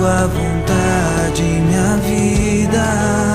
tua 0.00 0.26
vontade, 0.28 1.42
minha 1.42 1.96
vida. 1.98 3.29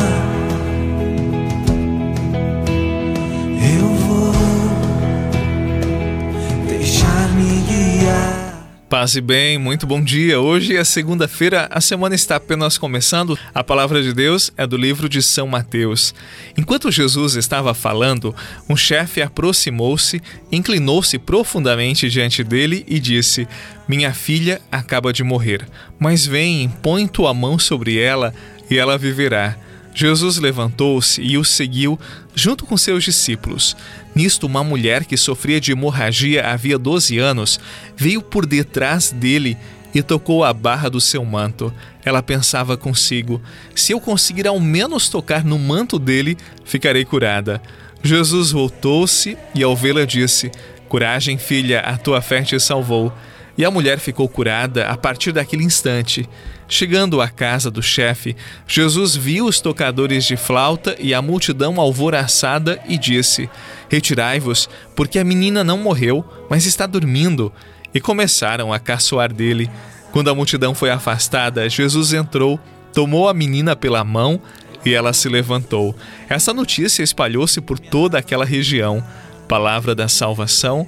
Guiar. 8.85 8.89
Paz 8.89 9.15
e 9.15 9.21
bem, 9.21 9.57
muito 9.57 9.85
bom 9.85 10.01
dia. 10.01 10.39
Hoje 10.39 10.75
é 10.75 10.83
segunda-feira, 10.83 11.67
a 11.71 11.81
semana 11.81 12.15
está 12.15 12.35
apenas 12.35 12.77
começando. 12.77 13.37
A 13.53 13.63
palavra 13.63 14.01
de 14.01 14.13
Deus 14.13 14.51
é 14.55 14.65
do 14.65 14.77
livro 14.77 15.09
de 15.09 15.21
São 15.21 15.47
Mateus. 15.47 16.13
Enquanto 16.57 16.91
Jesus 16.91 17.35
estava 17.35 17.73
falando, 17.73 18.33
um 18.69 18.75
chefe 18.75 19.21
aproximou-se, 19.21 20.21
inclinou-se 20.51 21.17
profundamente 21.17 22.09
diante 22.09 22.43
dele 22.43 22.85
e 22.87 22.99
disse: 22.99 23.47
Minha 23.87 24.13
filha 24.13 24.61
acaba 24.71 25.11
de 25.11 25.23
morrer, 25.23 25.67
mas 25.99 26.25
vem, 26.25 26.69
põe 26.81 27.07
tua 27.07 27.33
mão 27.33 27.57
sobre 27.59 27.99
ela 27.99 28.33
e 28.69 28.77
ela 28.77 28.97
viverá. 28.97 29.57
Jesus 29.93 30.37
levantou-se 30.37 31.21
e 31.21 31.37
o 31.37 31.45
seguiu 31.45 31.97
junto 32.35 32.65
com 32.65 32.75
seus 32.75 33.03
discípulos. 33.03 33.77
Nisto, 34.15 34.47
uma 34.47 34.63
mulher 34.63 35.03
que 35.03 35.17
sofria 35.17 35.59
de 35.59 35.73
hemorragia 35.73 36.47
havia 36.47 36.79
12 36.79 37.19
anos 37.19 37.59
veio 37.97 38.21
por 38.21 38.45
detrás 38.45 39.11
dele 39.11 39.57
e 39.93 40.01
tocou 40.01 40.43
a 40.43 40.53
barra 40.53 40.89
do 40.89 41.01
seu 41.01 41.23
manto. 41.25 41.73
Ela 42.03 42.23
pensava 42.23 42.77
consigo: 42.77 43.41
se 43.75 43.91
eu 43.91 43.99
conseguir 43.99 44.47
ao 44.47 44.59
menos 44.59 45.09
tocar 45.09 45.43
no 45.43 45.59
manto 45.59 45.99
dele, 45.99 46.37
ficarei 46.63 47.03
curada. 47.03 47.61
Jesus 48.01 48.51
voltou-se 48.51 49.37
e, 49.53 49.63
ao 49.63 49.75
vê-la, 49.75 50.05
disse: 50.05 50.51
Coragem, 50.87 51.37
filha, 51.37 51.81
a 51.81 51.97
tua 51.97 52.21
fé 52.21 52.41
te 52.41 52.59
salvou. 52.59 53.11
E 53.57 53.63
a 53.63 53.71
mulher 53.71 53.99
ficou 53.99 54.27
curada 54.27 54.85
a 54.87 54.97
partir 54.97 55.31
daquele 55.31 55.63
instante. 55.63 56.27
Chegando 56.67 57.21
à 57.21 57.29
casa 57.29 57.71
do 57.71 57.81
chefe, 57.81 58.35
Jesus 58.67 59.15
viu 59.15 59.45
os 59.45 59.61
tocadores 59.61 60.25
de 60.25 60.35
flauta 60.35 60.95
e 60.99 61.13
a 61.13 61.21
multidão 61.21 61.79
alvoraçada 61.79 62.81
e 62.87 62.97
disse: 62.97 63.49
Retirai-vos, 63.89 64.69
porque 64.95 65.19
a 65.19 65.23
menina 65.23 65.63
não 65.63 65.77
morreu, 65.77 66.25
mas 66.49 66.65
está 66.65 66.85
dormindo. 66.85 67.51
E 67.93 67.99
começaram 67.99 68.73
a 68.73 68.79
caçoar 68.79 69.33
dele. 69.33 69.69
Quando 70.11 70.29
a 70.29 70.35
multidão 70.35 70.73
foi 70.73 70.89
afastada, 70.89 71.69
Jesus 71.69 72.13
entrou, 72.13 72.59
tomou 72.93 73.27
a 73.27 73.33
menina 73.33 73.75
pela 73.75 74.03
mão 74.03 74.41
e 74.85 74.93
ela 74.93 75.11
se 75.11 75.27
levantou. 75.27 75.95
Essa 76.29 76.53
notícia 76.53 77.03
espalhou-se 77.03 77.59
por 77.59 77.79
toda 77.79 78.19
aquela 78.19 78.45
região. 78.45 79.03
Palavra 79.47 79.93
da 79.93 80.07
salvação, 80.07 80.87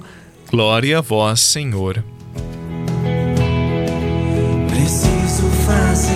glória 0.50 0.98
a 0.98 1.00
vós, 1.00 1.40
Senhor. 1.40 2.02
Preciso 4.68 5.48
fazer 5.66 6.14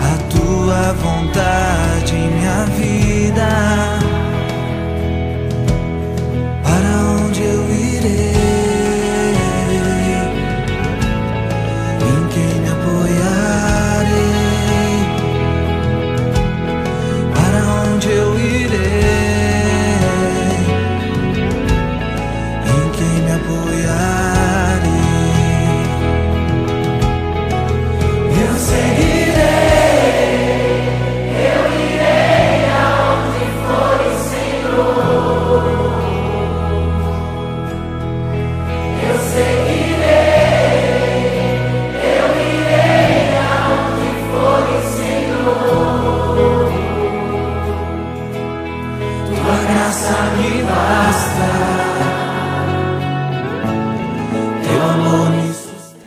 a 0.00 0.16
tua 0.30 0.92
vontade, 0.94 2.14
minha 2.14 2.64
vida. 2.64 3.91
Graça 49.66 50.30
me 50.36 50.62
basta, 50.62 51.46
teu 54.64 54.82
amor 54.82 55.30
me 55.30 55.52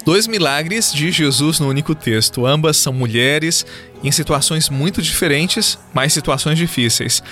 Dois 0.06 0.28
milagres 0.28 0.94
de 0.94 1.12
Jesus 1.12 1.60
no 1.60 1.68
único 1.68 1.96
texto. 1.96 2.46
Ambas 2.46 2.78
são 2.78 2.94
mulheres 2.94 3.66
em 4.04 4.12
situações 4.12 4.70
muito 4.70 5.02
diferentes, 5.02 5.80
mas 5.92 6.14
situações 6.14 6.60
difíceis. 6.60 7.24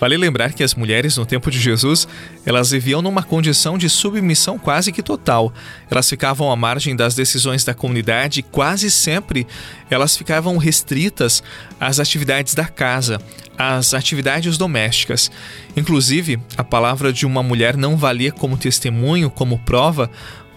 Vale 0.00 0.16
lembrar 0.16 0.54
que 0.54 0.64
as 0.64 0.74
mulheres 0.74 1.18
no 1.18 1.26
tempo 1.26 1.50
de 1.50 1.60
Jesus, 1.60 2.08
elas 2.46 2.70
viviam 2.70 3.02
numa 3.02 3.22
condição 3.22 3.76
de 3.76 3.90
submissão 3.90 4.58
quase 4.58 4.90
que 4.90 5.02
total. 5.02 5.52
Elas 5.90 6.08
ficavam 6.08 6.50
à 6.50 6.56
margem 6.56 6.96
das 6.96 7.14
decisões 7.14 7.64
da 7.64 7.74
comunidade 7.74 8.40
e 8.40 8.42
quase 8.42 8.90
sempre 8.90 9.46
elas 9.90 10.16
ficavam 10.16 10.56
restritas 10.56 11.42
às 11.78 12.00
atividades 12.00 12.54
da 12.54 12.64
casa, 12.64 13.20
às 13.58 13.92
atividades 13.92 14.56
domésticas. 14.56 15.30
Inclusive, 15.76 16.40
a 16.56 16.64
palavra 16.64 17.12
de 17.12 17.26
uma 17.26 17.42
mulher 17.42 17.76
não 17.76 17.94
valia 17.94 18.32
como 18.32 18.56
testemunho, 18.56 19.28
como 19.28 19.58
prova, 19.58 20.10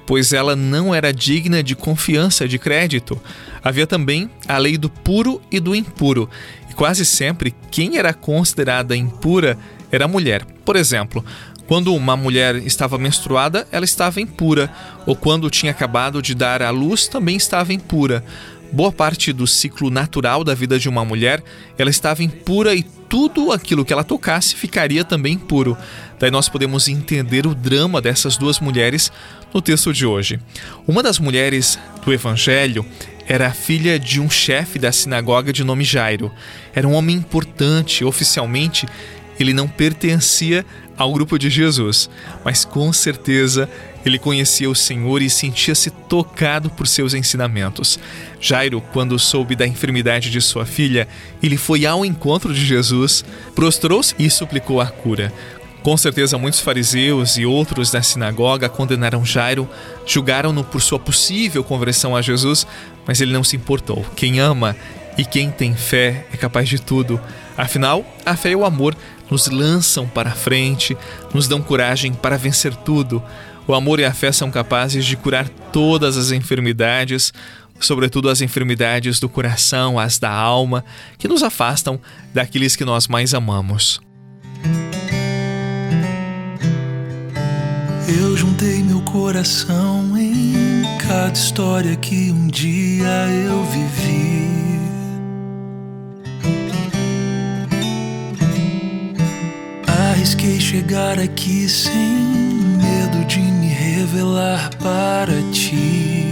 pois 0.06 0.34
ela 0.34 0.56
não 0.56 0.94
era 0.94 1.14
digna 1.14 1.64
de 1.64 1.75
confiança, 1.75 2.47
de 2.47 2.59
crédito. 2.59 3.19
Havia 3.64 3.88
também 3.88 4.30
a 4.47 4.58
lei 4.58 4.78
do 4.78 4.90
puro 4.90 5.41
e 5.52 5.59
do 5.59 5.75
impuro, 5.75 6.30
e 6.69 6.74
quase 6.74 7.06
sempre 7.06 7.53
quem 7.72 7.97
era 7.97 8.13
considerada 8.13 8.96
impura 8.96 9.58
era 9.92 10.06
a 10.06 10.08
mulher. 10.08 10.46
Por 10.66 10.75
exemplo, 10.75 11.24
quando 11.68 11.96
uma 11.96 12.18
mulher 12.18 12.56
estava 12.56 12.97
menstruada, 12.97 13.68
ela 13.72 13.86
estava 13.86 14.19
impura, 14.19 14.72
ou 15.06 15.16
quando 15.16 15.50
tinha 15.50 15.72
acabado 15.72 16.22
de 16.22 16.36
dar 16.36 16.62
à 16.62 16.69
luz, 16.69 17.08
também 17.08 17.38
estava 17.38 17.74
impura. 17.74 18.24
Boa 18.72 18.92
parte 18.92 19.31
do 19.31 19.46
ciclo 19.46 19.90
natural 19.90 20.44
da 20.44 20.53
vida 20.53 20.80
de 20.80 20.90
uma 20.90 21.06
mulher, 21.06 21.44
ela 21.78 21.90
estava 21.90 22.24
impura 22.24 22.75
e 22.75 22.84
tudo 23.13 23.51
aquilo 23.51 23.85
que 23.85 23.94
ela 23.94 24.03
tocasse 24.03 24.56
ficaria 24.56 25.03
também 25.03 25.34
impuro. 25.35 25.78
Daí 26.18 26.31
nós 26.31 26.50
podemos 26.50 26.88
entender 26.88 27.46
o 27.46 27.53
drama 27.53 28.01
dessas 28.01 28.38
duas 28.38 28.59
mulheres 28.59 29.12
no 29.53 29.62
texto 29.62 29.94
de 29.94 30.03
hoje. 30.03 30.40
Uma 30.88 31.03
das 31.03 31.19
mulheres 31.19 31.78
do 32.03 32.12
Evangelho 32.12 32.84
era 33.28 33.51
filha 33.51 34.00
de 34.00 34.19
um 34.19 34.31
chefe 34.31 34.79
da 34.79 34.91
sinagoga 34.91 35.53
de 35.53 35.63
nome 35.63 35.84
Jairo. 35.84 36.31
Era 36.74 36.88
um 36.88 36.94
homem 36.94 37.16
importante, 37.16 38.03
oficialmente 38.03 38.88
ele 39.40 39.53
não 39.53 39.68
pertencia 39.68 40.66
ao 40.98 41.12
grupo 41.14 41.38
de 41.38 41.50
Jesus, 41.50 42.09
mas 42.44 42.66
com 42.66 42.92
certeza 42.94 43.70
ele 44.06 44.20
conhecia 44.20 44.70
o 44.70 44.76
Senhor 44.76 45.22
e 45.22 45.30
sentia-se 45.30 45.90
tocado 45.90 46.70
por 46.70 46.88
seus 46.88 47.14
ensinamentos. 47.14 47.98
Jairo, 48.40 48.81
quando 48.92 49.18
soube 49.18 49.56
da 49.56 49.66
enfermidade 49.66 50.30
de 50.30 50.42
sua 50.42 50.66
filha, 50.66 51.08
ele 51.42 51.58
foi 51.58 51.86
ao 51.86 52.06
encontro 52.06 52.54
de 52.54 52.66
Jesus, 52.66 53.24
prostrou-se 53.56 54.14
e 54.20 54.30
suplicou 54.30 54.81
a 54.81 54.88
cura. 54.88 55.31
Com 55.81 55.98
certeza, 55.98 56.38
muitos 56.38 56.62
fariseus 56.62 57.38
e 57.38 57.46
outros 57.46 57.92
da 57.92 58.02
sinagoga 58.02 58.70
condenaram 58.70 59.25
Jairo, 59.25 59.68
julgaram-no 60.06 60.63
por 60.63 60.81
sua 60.81 60.98
possível 60.98 61.62
conversão 61.62 62.16
a 62.16 62.22
Jesus, 62.22 62.66
mas 63.06 63.19
ele 63.19 63.34
não 63.34 63.44
se 63.44 63.57
importou. 63.57 64.06
Quem 64.16 64.40
ama 64.40 64.75
e 65.18 65.25
quem 65.25 65.51
tem 65.51 65.75
fé 65.75 66.25
é 66.31 66.38
capaz 66.38 66.69
de 66.69 66.80
tudo. 66.80 67.19
Afinal, 67.58 68.06
a 68.26 68.36
fé 68.36 68.52
e 68.52 68.56
o 68.56 68.66
amor 68.66 68.96
nos 69.30 69.48
lançam 69.48 70.08
para 70.08 70.32
a 70.32 70.36
frente, 70.36 70.98
nos 71.34 71.48
dão 71.48 71.62
coragem 71.62 72.14
para 72.14 72.38
vencer 72.38 72.76
tudo. 72.76 73.22
O 73.68 73.74
amor 73.74 74.00
e 74.00 74.06
a 74.06 74.14
fé 74.14 74.32
são 74.32 74.52
capazes 74.52 75.06
de 75.06 75.16
curar 75.16 75.48
todas 75.72 76.18
as 76.18 76.32
enfermidades, 76.32 77.34
sobretudo 77.80 78.30
as 78.30 78.42
enfermidades 78.42 79.20
do 79.20 79.30
coração, 79.30 79.98
as 80.00 80.20
da 80.20 80.32
alma, 80.32 80.84
que 81.18 81.28
nos 81.28 81.44
afastam 81.44 82.00
daqueles 82.34 82.76
que 82.76 82.86
nós 82.86 83.08
mais 83.08 83.34
amamos. 83.34 84.02
Eu 88.08 88.36
juntei 88.36 88.84
meu 88.84 89.02
coração 89.02 90.18
em 90.18 90.84
cada 91.08 91.34
história 91.34 91.96
que 91.96 92.32
um 92.32 92.48
dia 92.48 93.08
eu 93.48 93.64
vivi. 93.66 94.43
Arrisquei 100.24 100.58
chegar 100.58 101.20
aqui 101.20 101.68
sem 101.68 101.92
medo 101.92 103.25
de 103.28 103.40
me 103.40 103.68
revelar 103.68 104.70
para 104.78 105.34
ti. 105.52 106.23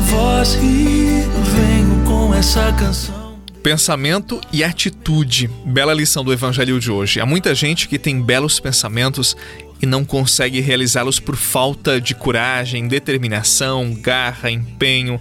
Voz 0.00 0.54
e 0.54 1.22
venho 1.54 2.04
com 2.06 2.34
essa 2.34 2.72
canção. 2.72 3.38
Pensamento 3.62 4.40
e 4.52 4.62
atitude. 4.64 5.48
Bela 5.64 5.94
lição 5.94 6.24
do 6.24 6.32
evangelho 6.32 6.78
de 6.80 6.90
hoje. 6.90 7.20
Há 7.20 7.26
muita 7.26 7.54
gente 7.54 7.88
que 7.88 7.98
tem 7.98 8.20
belos 8.20 8.60
pensamentos 8.60 9.36
e 9.80 9.86
não 9.86 10.04
consegue 10.04 10.60
realizá-los 10.60 11.18
por 11.18 11.36
falta 11.36 12.00
de 12.00 12.14
coragem, 12.14 12.88
determinação, 12.88 13.94
garra, 13.94 14.50
empenho. 14.50 15.20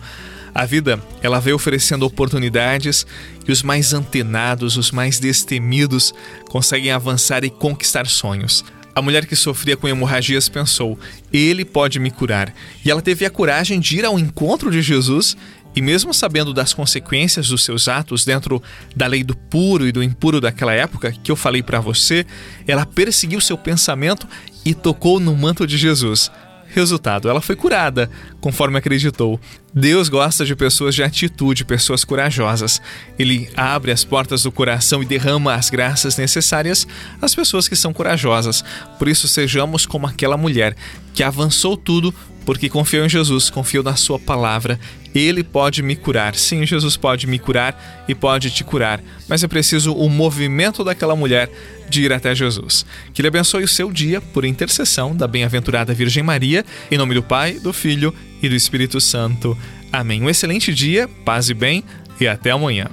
A 0.54 0.66
vida, 0.66 1.02
ela 1.22 1.40
veio 1.40 1.56
oferecendo 1.56 2.06
oportunidades 2.06 3.06
e 3.48 3.52
os 3.52 3.64
mais 3.64 3.94
antenados, 3.94 4.78
os 4.78 4.92
mais 4.92 5.20
destemidos, 5.20 6.14
conseguem 6.50 6.92
avançar 6.92 7.44
e 7.44 7.50
conquistar 7.50 8.08
sonhos. 8.08 8.64
A 8.96 9.02
mulher 9.02 9.26
que 9.26 9.36
sofria 9.36 9.76
com 9.76 9.88
hemorragias 9.88 10.48
pensou: 10.48 11.00
Ele 11.32 11.66
pode 11.66 12.00
me 12.00 12.12
curar. 12.12 12.54
E 12.86 12.92
ela 12.92 13.02
teve 13.02 13.26
a 13.26 13.30
coragem 13.30 13.80
de 13.80 13.98
ir 13.98 14.06
ao 14.06 14.20
encontro 14.20 14.70
de 14.70 14.82
Jesus 14.82 15.36
e, 15.76 15.82
mesmo 15.82 16.14
sabendo 16.14 16.54
das 16.54 16.74
consequências 16.74 17.48
dos 17.48 17.64
seus 17.64 17.88
atos 17.88 18.24
dentro 18.24 18.62
da 18.96 19.08
lei 19.08 19.24
do 19.24 19.36
puro 19.36 19.88
e 19.88 19.92
do 19.92 20.04
impuro 20.04 20.40
daquela 20.40 20.74
época, 20.74 21.12
que 21.12 21.32
eu 21.32 21.36
falei 21.36 21.64
para 21.64 21.80
você, 21.80 22.26
ela 22.68 22.86
perseguiu 22.86 23.42
seu 23.42 23.58
pensamento 23.58 24.28
e 24.64 24.74
tocou 24.74 25.20
no 25.20 25.36
manto 25.36 25.66
de 25.66 25.78
Jesus. 25.78 26.32
Resultado, 26.74 27.30
ela 27.30 27.40
foi 27.40 27.56
curada, 27.56 28.10
conforme 28.42 28.80
acreditou. 28.80 29.40
Deus 29.72 30.10
gosta 30.10 30.44
de 30.44 30.56
pessoas 30.56 30.96
de 30.96 31.04
atitude, 31.04 31.64
pessoas 31.64 32.04
corajosas. 32.04 32.82
Ele 33.18 33.48
abre 33.56 33.92
as 33.92 34.04
portas 34.04 34.42
do 34.42 34.52
coração 34.52 35.04
e 35.04 35.06
derrama 35.06 35.54
as 35.54 35.70
graças 35.70 36.18
necessárias 36.18 36.88
às 37.22 37.36
pessoas 37.36 37.68
que 37.68 37.76
são 37.76 37.94
corajosas. 37.94 38.66
Por 38.98 39.08
isso, 39.08 39.28
sejamos 39.28 39.86
como 39.86 40.08
aquela 40.08 40.36
mulher 40.36 40.76
que 41.14 41.22
avançou 41.22 41.78
tudo 41.78 42.12
porque 42.46 42.70
confiou 42.70 43.06
em 43.06 43.10
Jesus, 43.10 43.50
confiou 43.50 43.84
na 43.84 43.96
Sua 43.96 44.20
palavra. 44.20 44.80
Ele 45.14 45.44
pode 45.44 45.84
me 45.84 45.96
curar. 45.96 46.36
Sim, 46.36 46.66
Jesus 46.66 46.98
pode 46.98 47.28
me 47.28 47.38
curar 47.38 48.04
e 48.08 48.16
pode 48.16 48.50
te 48.50 48.64
curar, 48.64 49.02
mas 49.28 49.44
é 49.44 49.48
preciso 49.48 49.94
o 49.94 50.10
movimento 50.10 50.84
daquela 50.84 51.16
mulher 51.16 51.50
de 51.90 52.04
ir 52.04 52.12
até 52.12 52.34
Jesus. 52.34 52.86
Que 53.14 53.22
Ele 53.22 53.28
abençoe 53.28 53.64
o 53.64 53.68
seu 53.68 53.92
dia 53.92 54.20
por 54.20 54.46
intercessão 54.46 55.16
da 55.16 55.28
bem-aventurada 55.28 55.94
Virgem 55.94 56.24
Maria, 56.24 56.66
em 56.90 56.98
nome 56.98 57.14
do 57.14 57.24
Pai, 57.24 57.54
do 57.54 57.72
Filho 57.72 58.14
e 58.42 58.50
do 58.50 58.56
Espírito 58.56 59.00
Santo. 59.00 59.58
Amém. 59.92 60.22
Um 60.22 60.30
excelente 60.30 60.74
dia, 60.74 61.08
paz 61.24 61.50
e 61.50 61.54
bem, 61.54 61.84
e 62.20 62.28
até 62.28 62.52
amanhã. 62.52 62.88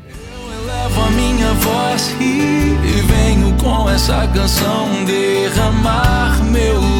A 0.97 1.11
minha 1.13 1.53
voz 1.55 2.15
e 2.21 3.03
venho 3.03 3.57
com 3.57 3.89
essa 3.89 4.27
canção 4.29 5.05
derramar 5.05 6.43
meu 6.45 7.00